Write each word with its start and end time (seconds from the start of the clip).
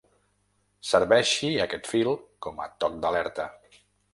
Serveixi 0.91 1.51
aquest 1.65 1.91
fil 1.91 2.11
com 2.47 2.65
a 2.67 2.71
toc 2.85 2.97
d’alerta. 3.05 3.47